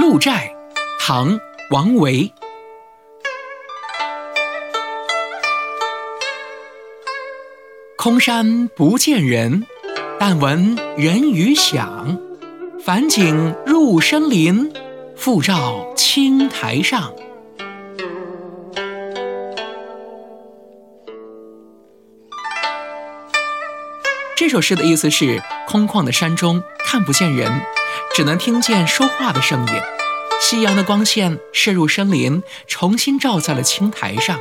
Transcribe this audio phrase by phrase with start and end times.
[0.00, 0.50] 鹿柴，
[0.98, 1.34] 唐·
[1.68, 2.32] 王维。
[7.98, 9.66] 空山不见人，
[10.18, 12.18] 但闻人语响。
[12.82, 14.72] 返景入深林，
[15.16, 17.12] 复照青苔上。
[24.34, 27.52] 这首诗的意思是：空旷的山中看不见人，
[28.14, 29.74] 只能听见说话的声音。
[30.40, 34.38] 夕阳的光线射入森林，重新照在了青苔上。